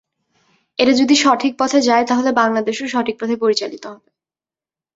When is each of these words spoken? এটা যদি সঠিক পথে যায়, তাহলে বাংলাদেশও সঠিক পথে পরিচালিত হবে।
এটা 0.79 0.93
যদি 0.93 1.15
সঠিক 1.15 1.53
পথে 1.59 1.79
যায়, 1.81 2.05
তাহলে 2.05 2.29
বাংলাদেশও 2.31 2.85
সঠিক 2.87 3.15
পথে 3.19 3.35
পরিচালিত 3.37 3.83
হবে। 3.87 4.09